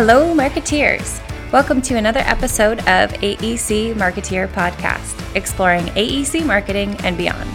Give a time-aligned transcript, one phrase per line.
[0.00, 1.20] Hello, marketeers.
[1.50, 7.50] Welcome to another episode of AEC Marketeer Podcast, exploring AEC marketing and beyond.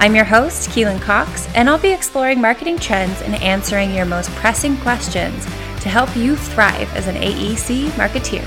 [0.00, 4.30] I'm your host, Keelan Cox, and I'll be exploring marketing trends and answering your most
[4.30, 8.44] pressing questions to help you thrive as an AEC marketeer.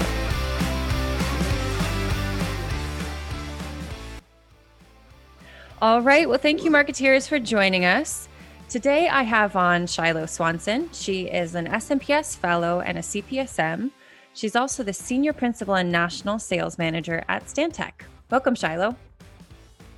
[5.82, 6.28] All right.
[6.28, 8.29] Well, thank you, marketeers, for joining us.
[8.70, 10.92] Today, I have on Shiloh Swanson.
[10.94, 13.90] She is an SMPS fellow and a CPSM.
[14.36, 18.04] She's also the senior principal and national sales manager at Stantec.
[18.30, 18.96] Welcome, Shiloh.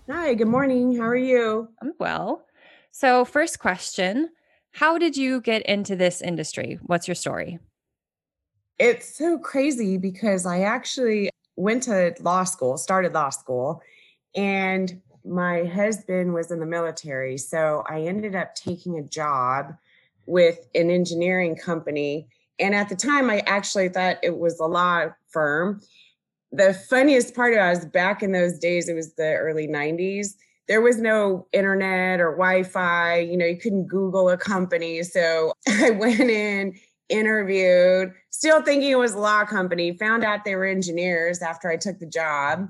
[0.09, 0.95] Hi, good morning.
[0.95, 1.67] How are you?
[1.81, 2.45] I'm well.
[2.91, 4.29] So, first question
[4.71, 6.79] How did you get into this industry?
[6.83, 7.59] What's your story?
[8.79, 13.81] It's so crazy because I actually went to law school, started law school,
[14.33, 17.37] and my husband was in the military.
[17.37, 19.75] So I ended up taking a job
[20.25, 22.27] with an engineering company.
[22.59, 25.81] And at the time, I actually thought it was a law firm.
[26.51, 30.35] The funniest part of it was back in those days, it was the early 90s.
[30.67, 33.19] There was no internet or Wi Fi.
[33.19, 35.03] You know, you couldn't Google a company.
[35.03, 36.75] So I went in,
[37.09, 41.77] interviewed, still thinking it was a law company, found out they were engineers after I
[41.77, 42.69] took the job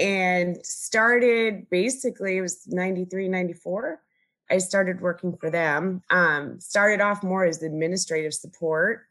[0.00, 4.00] and started basically it was 93 94
[4.50, 6.02] i started working for them.
[6.10, 9.02] Um, started off more as administrative support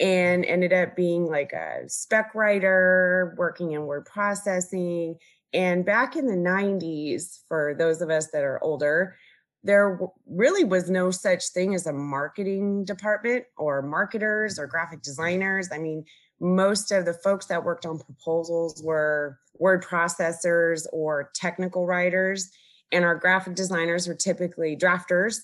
[0.00, 5.16] and ended up being like a spec writer working in word processing.
[5.52, 9.16] And back in the 90s for those of us that are older
[9.64, 15.68] there really was no such thing as a marketing department or marketers or graphic designers.
[15.72, 16.04] I mean
[16.40, 22.50] most of the folks that worked on proposals were word processors or technical writers,
[22.92, 25.40] and our graphic designers were typically drafters.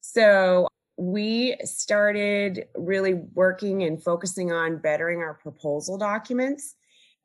[0.00, 6.74] So we started really working and focusing on bettering our proposal documents.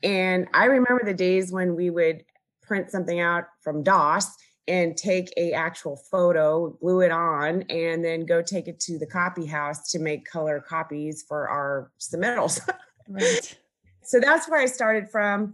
[0.04, 2.24] And I remember the days when we would
[2.62, 4.36] print something out from DOS
[4.68, 9.06] and take a actual photo, glue it on, and then go take it to the
[9.06, 12.60] copy house to make color copies for our submittals.
[13.12, 13.58] right.
[14.04, 15.54] So that's where I started from.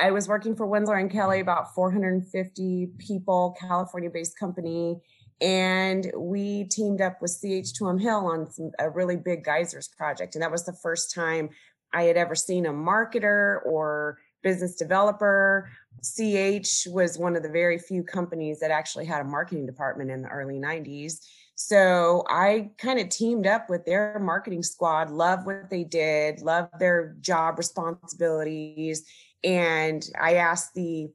[0.00, 5.00] I was working for Winzler and Kelly, about 450 people, California based company.
[5.40, 10.34] And we teamed up with CH2M Hill on some, a really big geysers project.
[10.34, 11.50] And that was the first time
[11.92, 15.70] I had ever seen a marketer or business developer.
[16.02, 20.22] CH was one of the very few companies that actually had a marketing department in
[20.22, 21.20] the early 90s.
[21.56, 26.78] So I kind of teamed up with their marketing squad, loved what they did, loved
[26.78, 29.06] their job responsibilities,
[29.44, 31.08] and i asked the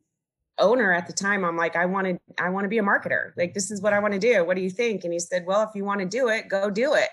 [0.59, 3.31] owner at the time i'm like i wanted i want to be a marketer.
[3.38, 4.45] Like this is what i want to do.
[4.45, 5.03] What do you think?
[5.03, 7.09] And he said well if you want to do it go do it.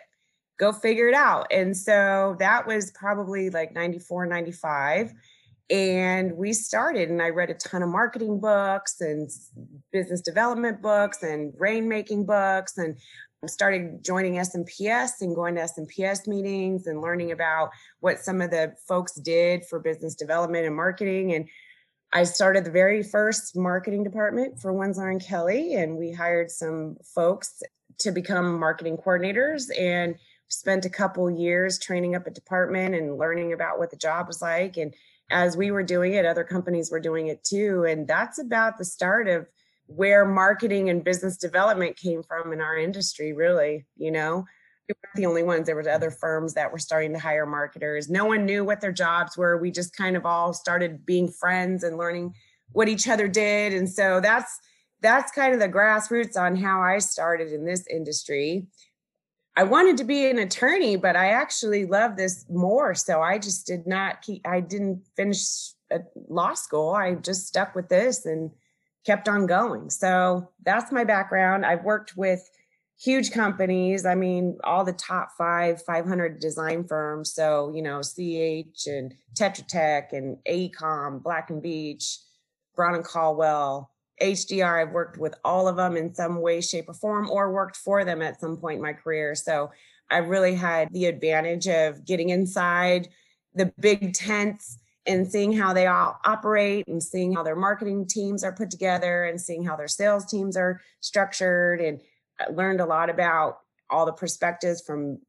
[0.58, 1.46] Go figure it out.
[1.50, 5.12] And so that was probably like 94 95
[5.68, 9.28] and we started and i read a ton of marketing books and
[9.92, 12.96] business development books and rainmaking books and
[13.44, 18.74] started joining SMPS and going to SMPS meetings and learning about what some of the
[18.88, 21.34] folks did for business development and marketing.
[21.34, 21.48] And
[22.12, 26.96] I started the very first marketing department for Winzler and Kelly, and we hired some
[27.14, 27.62] folks
[27.98, 30.16] to become marketing coordinators and
[30.48, 34.40] spent a couple years training up a department and learning about what the job was
[34.40, 34.76] like.
[34.76, 34.94] And
[35.30, 37.84] as we were doing it, other companies were doing it too.
[37.84, 39.46] And that's about the start of
[39.86, 44.44] where marketing and business development came from in our industry, really, you know.
[44.88, 45.66] We weren't the only ones.
[45.66, 48.08] There were other firms that were starting to hire marketers.
[48.08, 49.56] No one knew what their jobs were.
[49.56, 52.34] We just kind of all started being friends and learning
[52.70, 53.72] what each other did.
[53.72, 54.60] And so that's
[55.02, 58.66] that's kind of the grassroots on how I started in this industry.
[59.56, 62.94] I wanted to be an attorney, but I actually love this more.
[62.94, 66.90] So I just did not keep I didn't finish uh, law school.
[66.90, 68.50] I just stuck with this and
[69.06, 69.88] kept on going.
[69.88, 71.64] So that's my background.
[71.64, 72.46] I've worked with
[72.98, 74.04] huge companies.
[74.04, 77.32] I mean, all the top five, 500 design firms.
[77.32, 82.18] So, you know, CH and Tetra Tech and AECOM, Black and Veatch,
[82.74, 83.90] Brown and Caldwell,
[84.20, 84.82] HDR.
[84.82, 88.04] I've worked with all of them in some way, shape, or form, or worked for
[88.04, 89.34] them at some point in my career.
[89.34, 89.70] So
[90.10, 93.08] I've really had the advantage of getting inside
[93.54, 98.44] the big tents and seeing how they all operate and seeing how their marketing teams
[98.44, 102.00] are put together and seeing how their sales teams are structured and
[102.38, 103.58] I learned a lot about
[103.88, 105.20] all the perspectives from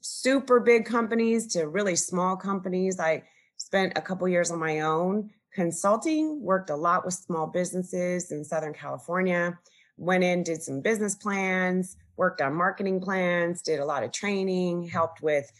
[0.00, 3.22] super big companies to really small companies i
[3.56, 8.44] spent a couple years on my own consulting worked a lot with small businesses in
[8.44, 9.58] southern california
[9.96, 14.86] went in did some business plans worked on marketing plans did a lot of training
[14.86, 15.50] helped with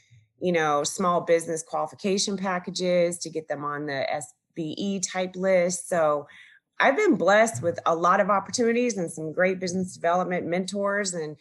[0.41, 4.23] you know, small business qualification packages to get them on the
[4.59, 5.89] SBE type list.
[5.89, 6.27] So
[6.79, 11.37] I've been blessed with a lot of opportunities and some great business development mentors and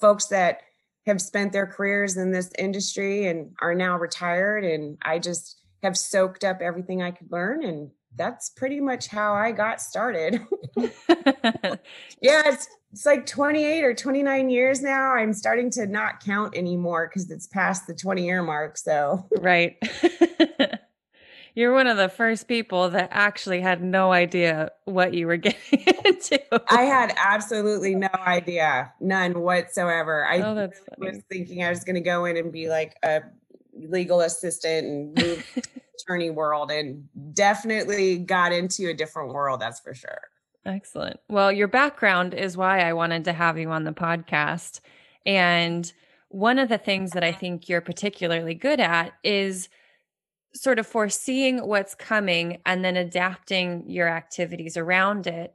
[0.00, 0.62] folks that
[1.06, 4.64] have spent their careers in this industry and are now retired.
[4.64, 7.62] And I just have soaked up everything I could learn.
[7.64, 10.40] And that's pretty much how I got started.
[10.76, 15.12] yeah, it's it's like 28 or 29 years now.
[15.12, 18.78] I'm starting to not count anymore because it's past the 20 year mark.
[18.78, 19.76] So, right.
[21.54, 25.84] You're one of the first people that actually had no idea what you were getting
[26.04, 26.40] into.
[26.72, 30.24] I had absolutely no idea, none whatsoever.
[30.24, 33.22] I oh, was thinking I was going to go in and be like a
[33.88, 35.46] legal assistant and move
[36.00, 40.20] attorney world and definitely got into a different world, that's for sure.
[40.64, 41.18] Excellent.
[41.28, 44.80] Well, your background is why I wanted to have you on the podcast.
[45.24, 45.90] And
[46.28, 49.68] one of the things that I think you're particularly good at is
[50.54, 55.54] sort of foreseeing what's coming and then adapting your activities around it.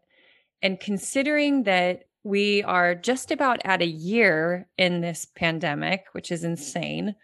[0.62, 6.44] And considering that we are just about at a year in this pandemic, which is
[6.44, 7.16] insane.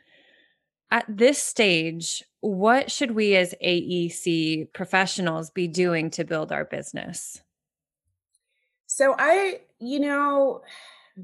[0.92, 7.42] At this stage, what should we as AEC professionals be doing to build our business?
[8.88, 10.62] So I, you know,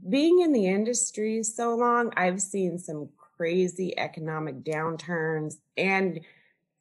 [0.07, 6.19] being in the industry so long, I've seen some crazy economic downturns and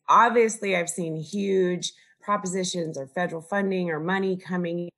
[0.08, 4.88] obviously I've seen huge propositions or federal funding or money coming in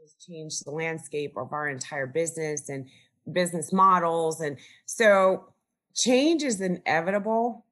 [0.00, 2.88] just change the landscape of our entire business and
[3.30, 4.56] business models and
[4.86, 5.52] so
[5.98, 7.64] change is inevitable.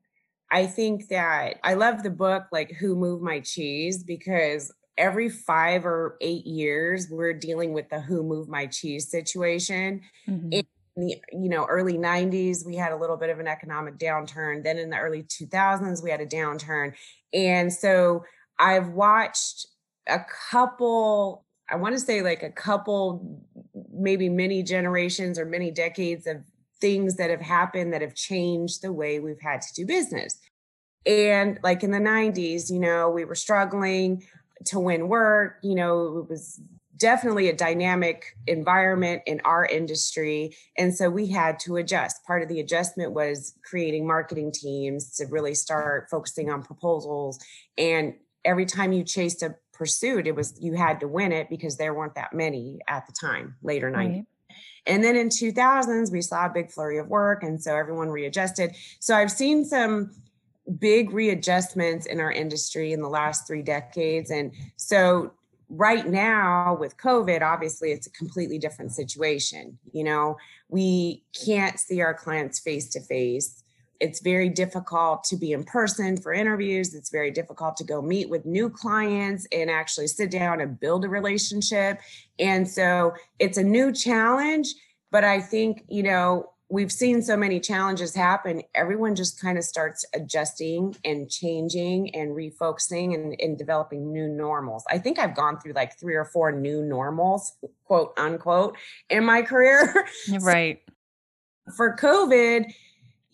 [0.51, 5.85] I think that I love the book like Who Moved My Cheese because every five
[5.85, 10.53] or eight years we're dealing with the who moved my cheese situation mm-hmm.
[10.53, 14.65] in the you know early 90s we had a little bit of an economic downturn
[14.65, 16.95] then in the early 2000s we had a downturn
[17.35, 18.25] and so
[18.59, 19.67] i've watched
[20.09, 20.21] a
[20.51, 23.45] couple i want to say like a couple
[23.93, 26.39] maybe many generations or many decades of
[26.81, 30.39] things that have happened that have changed the way we've had to do business
[31.07, 34.23] and like in the 90s you know we were struggling
[34.65, 35.59] to win work.
[35.63, 36.61] You know, it was
[36.97, 40.57] definitely a dynamic environment in our industry.
[40.79, 42.25] And so we had to adjust.
[42.25, 47.39] Part of the adjustment was creating marketing teams to really start focusing on proposals.
[47.77, 48.15] And
[48.45, 51.93] every time you chased a pursuit, it was you had to win it because there
[51.93, 53.91] weren't that many at the time, later.
[53.91, 54.25] Right.
[54.87, 57.43] And then in 2000s, we saw a big flurry of work.
[57.43, 58.77] And so everyone readjusted.
[59.01, 60.13] So I've seen some
[60.79, 64.31] big readjustments in our industry in the last three decades.
[64.31, 65.33] And so
[65.69, 69.79] right now with COVID, obviously it's a completely different situation.
[69.93, 70.37] You know,
[70.69, 73.63] we can't see our clients face to face.
[74.01, 76.95] It's very difficult to be in person for interviews.
[76.95, 81.05] It's very difficult to go meet with new clients and actually sit down and build
[81.05, 82.01] a relationship.
[82.39, 84.75] And so it's a new challenge.
[85.11, 89.65] But I think, you know, we've seen so many challenges happen everyone just kind of
[89.65, 95.59] starts adjusting and changing and refocusing and, and, developing new normals i think i've gone
[95.61, 97.53] through like three or four new normals
[97.85, 98.77] quote unquote
[99.09, 100.07] in my career
[100.41, 100.81] right
[101.69, 102.65] so for covid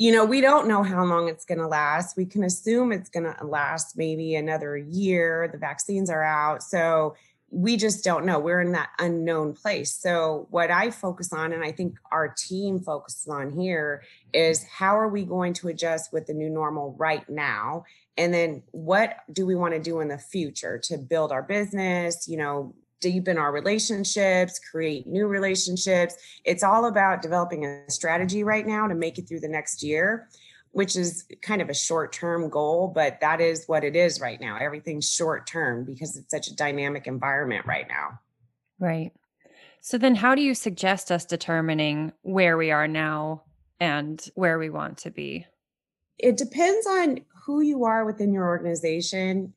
[0.03, 3.09] you know we don't know how long it's going to last we can assume it's
[3.09, 7.15] going to last maybe another year the vaccines are out so
[7.53, 8.39] we just don't know.
[8.39, 9.95] We're in that unknown place.
[9.95, 14.99] So, what I focus on, and I think our team focuses on here, is how
[14.99, 17.85] are we going to adjust with the new normal right now?
[18.17, 22.27] And then, what do we want to do in the future to build our business,
[22.27, 26.15] you know, deepen our relationships, create new relationships?
[26.45, 30.29] It's all about developing a strategy right now to make it through the next year
[30.73, 34.41] which is kind of a short term goal, but that is what it is right
[34.41, 34.57] now.
[34.59, 38.19] Everything's short term because it's such a dynamic environment right now.
[38.79, 39.13] Right.
[39.81, 43.43] So then how do you suggest us determining where we are now
[43.81, 45.47] and where we want to be?
[46.19, 49.53] It depends on who you are within your organization.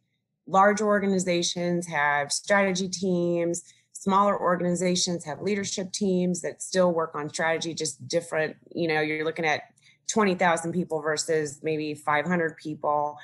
[0.48, 7.74] Large organizations have strategy teams, smaller organizations have leadership teams that still work on strategy
[7.74, 9.62] just different you know you're looking at
[10.08, 13.18] 20,000 people versus maybe 500 people.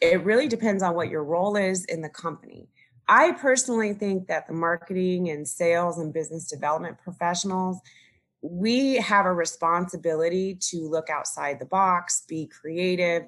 [0.00, 2.68] It really depends on what your role is in the company.
[3.08, 7.78] I personally think that the marketing and sales and business development professionals,
[8.42, 13.22] we have a responsibility to look outside the box, be creative,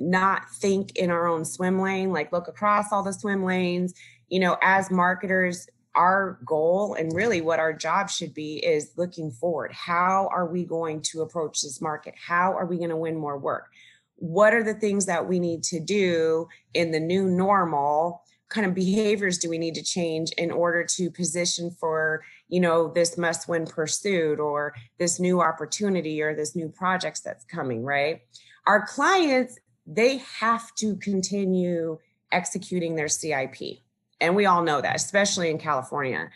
[0.00, 3.94] not think in our own swim lane, like look across all the swim lanes.
[4.28, 9.30] You know, as marketers, our goal and really what our job should be is looking
[9.30, 9.72] forward.
[9.72, 12.14] How are we going to approach this market?
[12.16, 13.68] How are we going to win more work?
[14.16, 18.22] What are the things that we need to do in the new normal?
[18.48, 22.92] Kind of behaviors do we need to change in order to position for, you know,
[22.92, 28.20] this must win pursuit or this new opportunity or this new projects that's coming, right?
[28.66, 31.98] Our clients, they have to continue
[32.32, 33.80] executing their CIP
[34.20, 36.30] and we all know that, especially in California.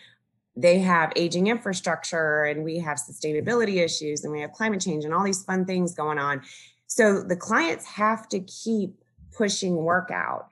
[0.56, 5.14] They have aging infrastructure and we have sustainability issues and we have climate change and
[5.14, 6.42] all these fun things going on.
[6.86, 9.02] So the clients have to keep
[9.32, 10.48] pushing work out.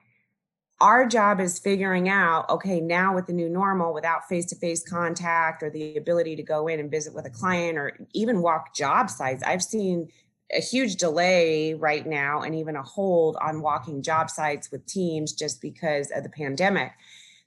[0.81, 4.87] Our job is figuring out okay, now with the new normal, without face to face
[4.87, 8.73] contact or the ability to go in and visit with a client or even walk
[8.73, 9.43] job sites.
[9.43, 10.09] I've seen
[10.51, 15.33] a huge delay right now and even a hold on walking job sites with teams
[15.33, 16.91] just because of the pandemic.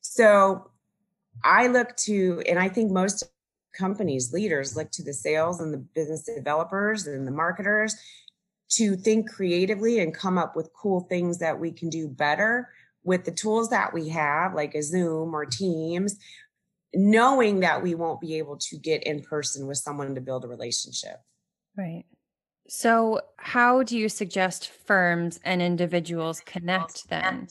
[0.03, 0.71] So
[1.43, 3.25] I look to, and I think most
[3.73, 7.97] companies, leaders look to the sales and the business developers and the marketers
[8.71, 12.69] to think creatively and come up with cool things that we can do better
[13.05, 15.65] with the tools that we have, like a Zoom or mm-hmm.
[15.65, 16.17] Teams,
[16.95, 20.49] knowing that we won't be able to get in person with someone to build a
[20.49, 21.17] relationship.
[21.77, 22.05] Right.
[22.69, 27.49] So, how do you suggest firms and individuals connect then?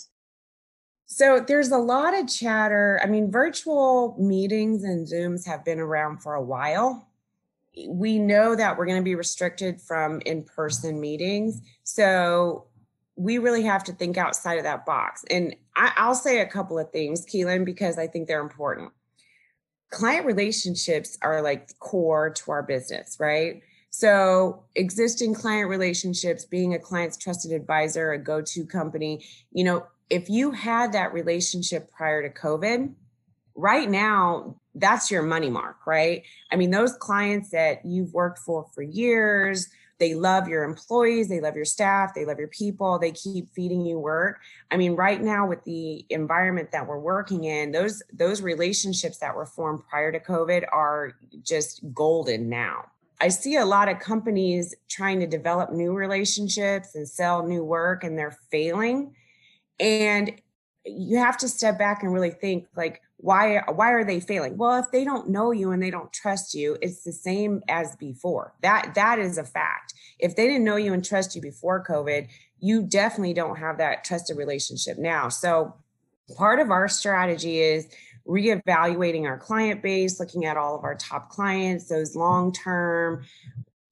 [1.06, 3.00] So, there's a lot of chatter.
[3.04, 7.08] I mean, virtual meetings and Zooms have been around for a while.
[7.88, 11.62] We know that we're going to be restricted from in person meetings.
[11.84, 12.68] So,
[13.16, 15.24] we really have to think outside of that box.
[15.30, 18.92] And I, will say a couple of things, Keelan, because I think they're important.
[19.92, 23.62] Client relationships are like core to our business, right?
[23.90, 29.86] So, existing client relationships, being a client's trusted advisor, a go to company, you know,
[30.10, 32.94] if you had that relationship prior to COVID,
[33.56, 36.24] right now, that's your money mark, right?
[36.52, 39.70] I mean, those clients that you've worked for for years,
[40.02, 43.86] they love your employees, they love your staff, they love your people, they keep feeding
[43.86, 44.42] you work.
[44.72, 49.36] I mean, right now with the environment that we're working in, those those relationships that
[49.36, 52.86] were formed prior to COVID are just golden now.
[53.22, 58.04] I see a lot of companies trying to develop new relationships and sell new work
[58.04, 59.14] and they're failing.
[59.80, 60.42] And
[60.84, 64.58] you have to step back and really think like why why are they failing?
[64.58, 67.96] Well, if they don't know you and they don't trust you, it's the same as
[67.96, 68.54] before.
[68.62, 69.94] That that is a fact.
[70.20, 72.28] If they didn't know you and trust you before COVID,
[72.60, 75.30] you definitely don't have that trusted relationship now.
[75.30, 75.76] So
[76.36, 77.88] part of our strategy is
[78.28, 83.24] reevaluating our client base, looking at all of our top clients, those long term,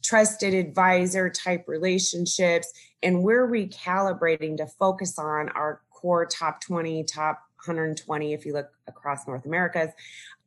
[0.04, 2.72] trusted advisor type relationships.
[3.04, 8.70] And we're recalibrating to focus on our core top 20, top 120, if you look
[8.88, 9.92] across North America's.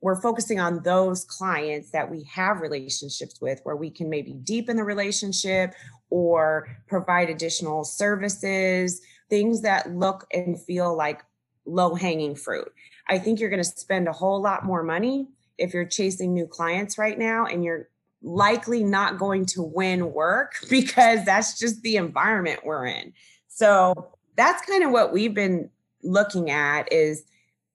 [0.00, 4.76] We're focusing on those clients that we have relationships with where we can maybe deepen
[4.76, 5.75] the relationship
[6.11, 9.00] or provide additional services,
[9.31, 11.23] things that look and feel like
[11.64, 12.73] low hanging fruit.
[13.09, 15.28] I think you're going to spend a whole lot more money
[15.59, 17.88] if you're chasing new clients right now and you're
[18.23, 23.12] likely not going to win work because that's just the environment we're in.
[23.49, 25.71] So that's kind of what we've been
[26.02, 27.25] looking at is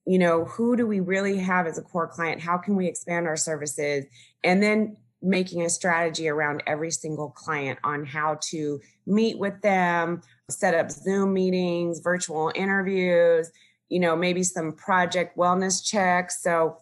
[0.06, 3.28] you know who do we really have as a core client how can we expand
[3.28, 4.06] our services
[4.44, 10.22] and then making a strategy around every single client on how to meet with them
[10.50, 13.52] set up zoom meetings virtual interviews
[13.90, 16.42] you know, maybe some project wellness checks.
[16.42, 16.78] So,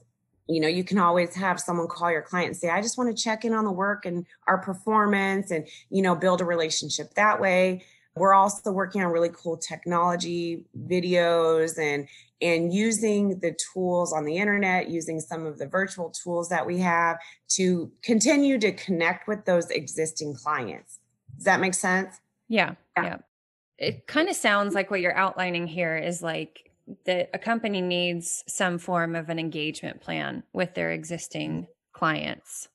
[0.47, 3.15] you know, you can always have someone call your client and say, I just want
[3.15, 7.13] to check in on the work and our performance and, you know, build a relationship
[7.15, 7.83] that way.
[8.15, 12.07] We're also working on really cool technology videos and
[12.41, 16.79] and using the tools on the internet, using some of the virtual tools that we
[16.79, 17.17] have
[17.49, 20.99] to continue to connect with those existing clients.
[21.35, 22.19] Does that make sense?
[22.47, 22.75] Yeah.
[22.97, 23.03] Yeah.
[23.03, 23.17] yeah.
[23.77, 26.71] It kind of sounds like what you're outlining here is like
[27.05, 32.69] that a company needs some form of an engagement plan with their existing clients.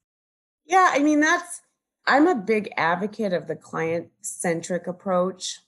[0.66, 1.62] Yeah, I mean, that's,
[2.06, 5.60] I'm a big advocate of the client centric approach.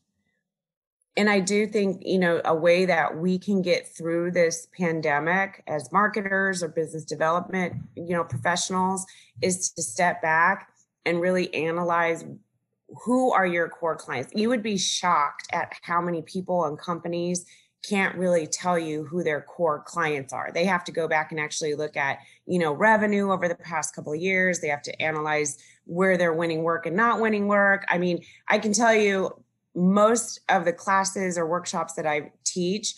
[1.17, 5.63] And I do think, you know, a way that we can get through this pandemic
[5.67, 9.05] as marketers or business development, you know, professionals
[9.43, 10.73] is to step back
[11.05, 12.25] and really analyze
[13.05, 14.33] who are your core clients.
[14.35, 17.45] You would be shocked at how many people and companies
[17.83, 20.51] can't really tell you who their core clients are.
[20.53, 23.95] They have to go back and actually look at, you know, revenue over the past
[23.95, 24.61] couple of years.
[24.61, 27.85] They have to analyze where they're winning work and not winning work.
[27.89, 29.43] I mean, I can tell you
[29.75, 32.95] most of the classes or workshops that I teach,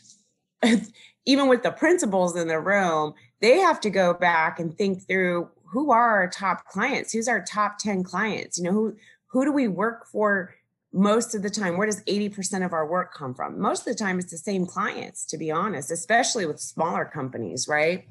[1.27, 5.49] even with the principals in the room, they have to go back and think through
[5.65, 7.13] who are our top clients?
[7.13, 8.59] Who's our top 10 clients?
[8.59, 10.55] You know, who who do we work for
[10.95, 11.77] most of the time?
[11.77, 13.61] Where does 80% of our work come from?
[13.61, 17.69] Most of the time it's the same clients, to be honest, especially with smaller companies,
[17.69, 18.07] right?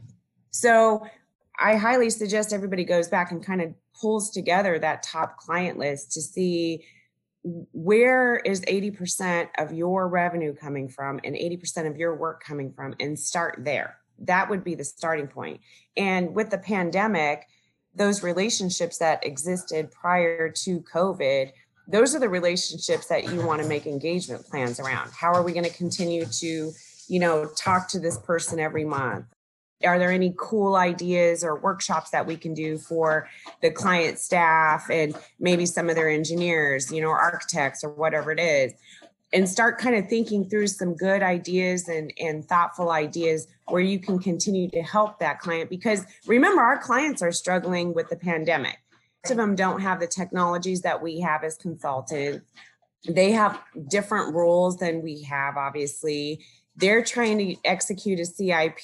[0.51, 1.05] So
[1.57, 6.11] I highly suggest everybody goes back and kind of pulls together that top client list
[6.11, 6.83] to see
[7.43, 12.95] where is 80% of your revenue coming from and 80% of your work coming from
[12.99, 15.61] and start there that would be the starting point.
[15.97, 17.47] And with the pandemic,
[17.95, 21.51] those relationships that existed prior to COVID,
[21.87, 25.11] those are the relationships that you want to make engagement plans around.
[25.11, 26.71] How are we going to continue to,
[27.07, 29.25] you know, talk to this person every month?
[29.83, 33.27] Are there any cool ideas or workshops that we can do for
[33.61, 38.39] the client staff and maybe some of their engineers, you know, architects or whatever it
[38.39, 38.73] is?
[39.33, 43.99] and start kind of thinking through some good ideas and, and thoughtful ideas where you
[43.99, 48.77] can continue to help that client because remember our clients are struggling with the pandemic
[49.31, 52.51] of them don't have the technologies that we have as consultants.
[53.07, 56.41] They have different rules than we have obviously
[56.75, 58.79] they're trying to execute a cip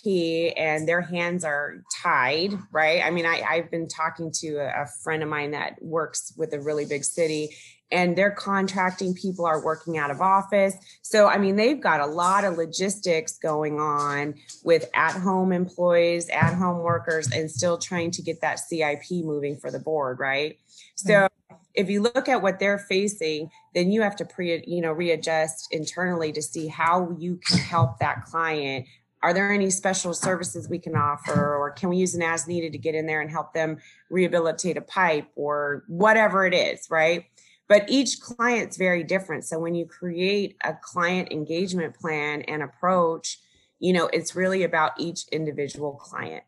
[0.58, 3.02] and their hands are tied right?
[3.04, 6.54] I mean I, i've been talking to a, a friend of mine that works with
[6.54, 7.56] a really big city
[7.92, 10.76] and they're contracting people are working out of office.
[11.02, 16.30] So i mean they've got a lot of logistics going on with at home employees
[16.30, 20.60] at home workers and still trying to get that cip moving for the board right?
[20.96, 21.29] So
[21.74, 25.68] if you look at what they're facing then you have to pre you know readjust
[25.72, 28.86] internally to see how you can help that client.
[29.22, 32.72] Are there any special services we can offer or can we use an as needed
[32.72, 33.78] to get in there and help them
[34.10, 37.26] rehabilitate a pipe or whatever it is right?
[37.68, 39.46] But each client's very different.
[39.46, 43.40] So when you create a client engagement plan and approach
[43.80, 46.44] you know it's really about each individual client.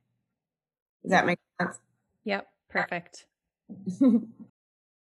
[1.03, 1.79] Does that make sense?
[2.25, 2.47] Yep.
[2.69, 3.25] Perfect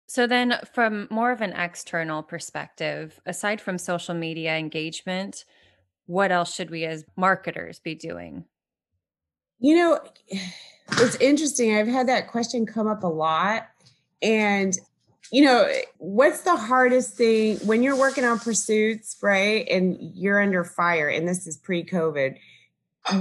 [0.08, 5.46] so then from more of an external perspective aside from social media engagement
[6.06, 8.46] what else should we as marketers be doing
[9.60, 10.00] you know
[10.94, 13.68] it's interesting i've had that question come up a lot
[14.22, 14.78] and
[15.32, 15.68] you know,
[15.98, 19.68] what's the hardest thing when you're working on pursuits, right?
[19.70, 22.38] And you're under fire, and this is pre-COVID.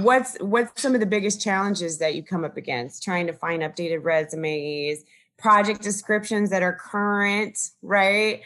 [0.01, 3.03] What's what's some of the biggest challenges that you come up against?
[3.03, 5.03] Trying to find updated resumes,
[5.37, 8.41] project descriptions that are current, right?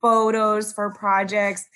[0.00, 1.66] Photos for projects.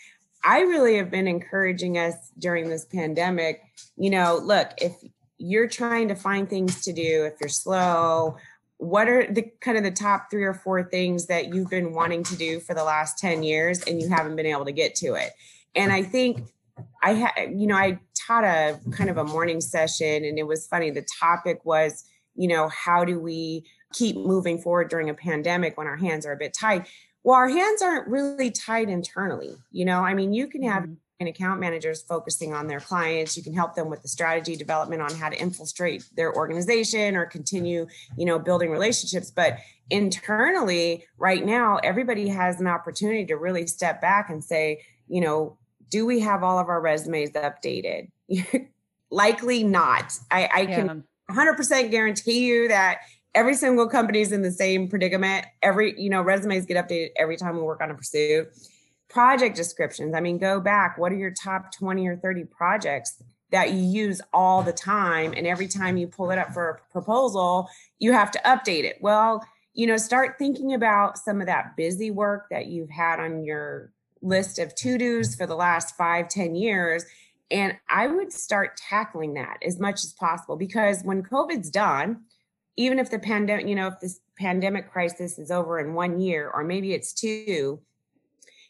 [0.44, 3.62] I really have been encouraging us during this pandemic.
[3.96, 4.92] You know, look, if
[5.38, 8.36] you're trying to find things to do, if you're slow
[8.78, 12.22] what are the kind of the top three or four things that you've been wanting
[12.22, 15.14] to do for the last 10 years and you haven't been able to get to
[15.14, 15.32] it
[15.74, 16.46] and i think
[17.02, 20.66] i had you know i taught a kind of a morning session and it was
[20.66, 23.64] funny the topic was you know how do we
[23.96, 26.86] keep moving forward during a pandemic when our hands are a bit tied.
[27.22, 30.00] Well our hands aren't really tied internally you know?
[30.00, 30.94] I mean you can have mm-hmm.
[31.20, 33.36] and account managers focusing on their clients.
[33.36, 37.26] You can help them with the strategy development on how to infiltrate their organization or
[37.26, 39.30] continue you know building relationships.
[39.30, 39.58] But
[39.90, 45.56] internally right now everybody has an opportunity to really step back and say you know
[45.90, 48.10] do we have all of our resumes updated?
[49.10, 50.18] Likely not.
[50.30, 50.76] I, I yeah.
[50.76, 53.00] can 100% guarantee you that
[53.36, 57.36] every single company is in the same predicament every you know resumes get updated every
[57.36, 58.48] time we work on a pursuit
[59.08, 60.14] project descriptions.
[60.14, 60.98] I mean, go back.
[60.98, 65.32] What are your top 20 or 30 projects that you use all the time?
[65.36, 67.68] And every time you pull it up for a proposal,
[67.98, 68.98] you have to update it.
[69.00, 73.44] Well, you know, start thinking about some of that busy work that you've had on
[73.44, 77.04] your list of to dos for the last five, ten years.
[77.50, 82.24] And I would start tackling that as much as possible because when COVID's done,
[82.76, 86.50] even if the pandemic, you know, if this pandemic crisis is over in one year
[86.50, 87.80] or maybe it's two,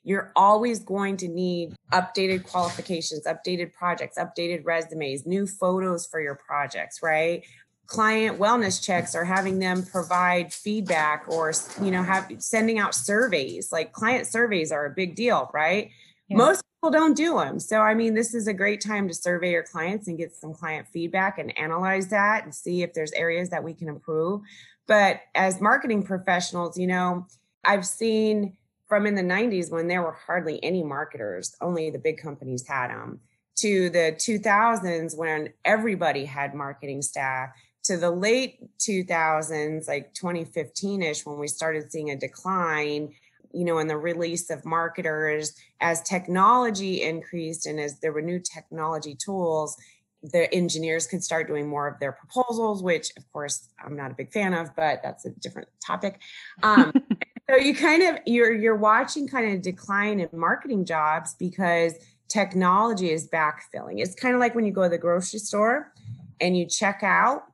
[0.04, 6.36] you're always going to need updated qualifications, updated projects, updated resumes, new photos for your
[6.36, 7.44] projects, right?
[7.86, 13.72] Client wellness checks or having them provide feedback or you know have sending out surveys.
[13.72, 15.90] Like client surveys are a big deal, right?
[16.28, 16.36] Yeah.
[16.36, 17.58] Most people don't do them.
[17.58, 20.54] So I mean, this is a great time to survey your clients and get some
[20.54, 24.42] client feedback and analyze that and see if there's areas that we can improve.
[24.86, 27.26] But as marketing professionals, you know,
[27.64, 28.56] I've seen
[28.88, 32.90] from in the 90s when there were hardly any marketers, only the big companies had
[32.90, 33.18] them,
[33.56, 37.50] to the 2000s when everybody had marketing staff,
[37.82, 43.12] to the late 2000s, like 2015 ish, when we started seeing a decline,
[43.52, 48.40] you know, in the release of marketers as technology increased and as there were new
[48.40, 49.76] technology tools,
[50.22, 54.14] the engineers could start doing more of their proposals, which of course I'm not a
[54.14, 56.20] big fan of, but that's a different topic.
[56.62, 56.92] Um,
[57.50, 61.94] so you kind of you're you're watching kind of decline in marketing jobs because
[62.28, 63.98] technology is backfilling.
[64.00, 65.92] It's kind of like when you go to the grocery store
[66.40, 67.44] and you check out.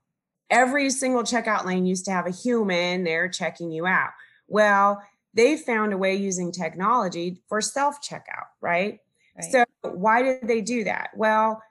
[0.50, 4.10] Every single checkout lane used to have a human there checking you out.
[4.48, 5.02] Well,
[5.34, 8.98] they found a way using technology for self checkout, right?
[9.36, 9.52] right?
[9.52, 11.10] So why did they do that?
[11.16, 11.62] Well,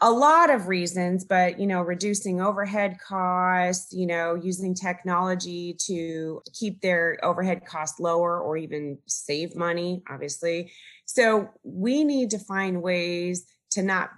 [0.00, 6.42] a lot of reasons but you know reducing overhead costs you know using technology to
[6.52, 10.70] keep their overhead costs lower or even save money obviously
[11.06, 14.10] so we need to find ways to not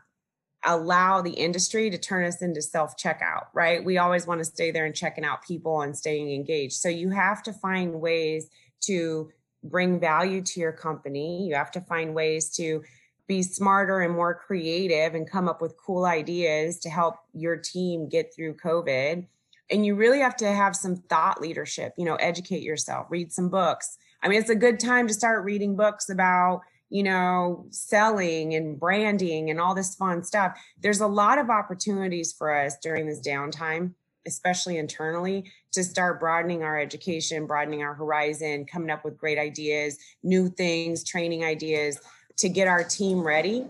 [0.64, 4.72] allow the industry to turn us into self checkout right we always want to stay
[4.72, 8.48] there and checking out people and staying engaged so you have to find ways
[8.80, 9.30] to
[9.64, 12.82] bring value to your company you have to find ways to
[13.28, 18.08] be smarter and more creative and come up with cool ideas to help your team
[18.08, 19.26] get through COVID.
[19.70, 23.50] And you really have to have some thought leadership, you know, educate yourself, read some
[23.50, 23.98] books.
[24.22, 28.80] I mean, it's a good time to start reading books about, you know, selling and
[28.80, 30.58] branding and all this fun stuff.
[30.80, 33.92] There's a lot of opportunities for us during this downtime,
[34.26, 39.98] especially internally, to start broadening our education, broadening our horizon, coming up with great ideas,
[40.22, 41.98] new things, training ideas
[42.36, 43.66] to get our team ready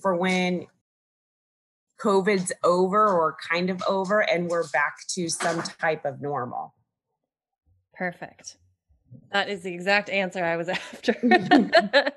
[0.00, 0.66] for when
[2.00, 6.74] COVID's over or kind of over and we're back to some type of normal.
[7.94, 8.56] Perfect.
[9.32, 11.14] That is the exact answer I was after.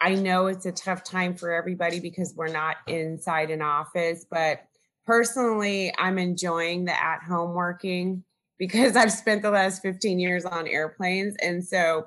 [0.00, 4.60] I know it's a tough time for everybody because we're not inside an office, but
[5.06, 8.24] personally, I'm enjoying the at home working
[8.58, 11.36] because I've spent the last 15 years on airplanes.
[11.42, 12.06] And so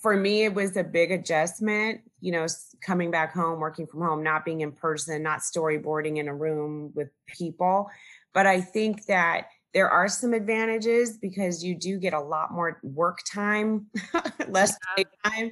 [0.00, 2.46] for me, it was a big adjustment, you know,
[2.84, 6.92] coming back home, working from home, not being in person, not storyboarding in a room
[6.94, 7.88] with people.
[8.32, 12.78] But I think that there are some advantages because you do get a lot more
[12.82, 13.86] work time,
[14.48, 14.76] less
[15.24, 15.50] time.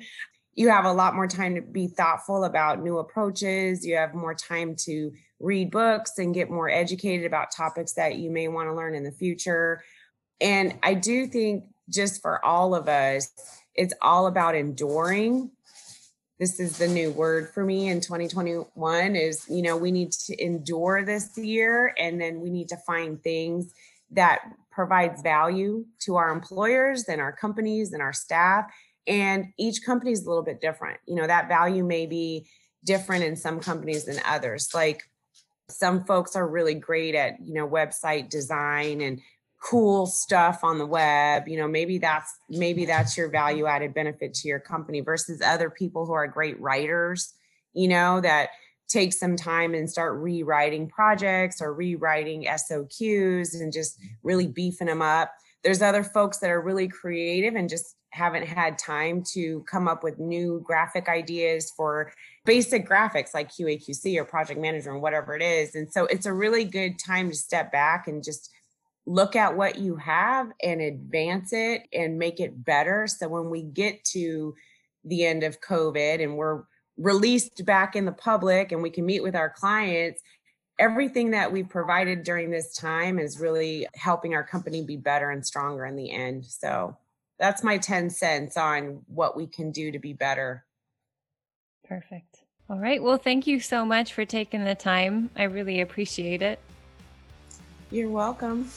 [0.59, 3.87] You have a lot more time to be thoughtful about new approaches.
[3.87, 8.29] You have more time to read books and get more educated about topics that you
[8.29, 9.85] may want to learn in the future.
[10.40, 13.31] And I do think just for all of us,
[13.77, 15.53] it's all about enduring
[16.40, 20.40] this is the new word for me in 2021 is you know we need to
[20.40, 23.75] endure this year and then we need to find things
[24.12, 24.40] that
[24.71, 28.66] provides value to our employers and our companies and our staff
[29.09, 31.01] and each company is a little bit different.
[31.07, 32.47] You know that value may be
[32.85, 34.68] different in some companies than others.
[34.75, 35.03] Like
[35.68, 39.21] some folks are really great at you know website design and
[39.61, 41.49] cool stuff on the web.
[41.49, 45.71] You know maybe that's maybe that's your value added benefit to your company versus other
[45.71, 47.35] people who are great writers
[47.75, 48.51] you know that
[48.88, 55.03] take some time and start rewriting projects or rewriting SOQs and just really beefing them
[55.03, 55.31] up.
[55.62, 60.03] There's other folks that are really creative and just haven't had time to come up
[60.03, 62.12] with new graphic ideas for
[62.44, 66.33] basic graphics like QAQC or project manager or whatever it is and so it's a
[66.33, 68.51] really good time to step back and just
[69.09, 73.07] look at what you have and advance it and make it better.
[73.07, 74.55] So when we get to
[75.05, 76.64] the end of COVID and we're
[76.99, 80.21] released back in the public and we can meet with our clients,
[80.79, 85.44] everything that we've provided during this time is really helping our company be better and
[85.44, 86.44] stronger in the end.
[86.44, 86.97] So
[87.38, 90.64] that's my 10 cents on what we can do to be better.
[91.85, 92.42] Perfect.
[92.68, 93.03] All right.
[93.03, 95.31] Well, thank you so much for taking the time.
[95.37, 96.59] I really appreciate it.
[97.90, 98.68] You're welcome.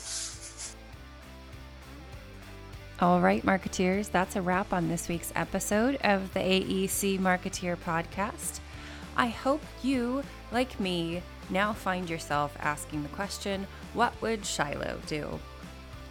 [3.02, 8.60] All right, marketeers, that's a wrap on this week's episode of the AEC Marketeer podcast.
[9.18, 15.40] I hope you, like me, now find yourself asking the question what would Shiloh do?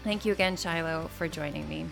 [0.02, 1.86] Thank you again, Shiloh, for joining me.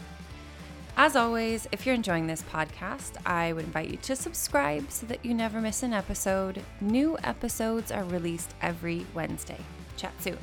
[1.01, 5.25] As always, if you're enjoying this podcast, I would invite you to subscribe so that
[5.25, 6.61] you never miss an episode.
[6.81, 9.61] New episodes are released every Wednesday.
[9.97, 10.39] Chat soon.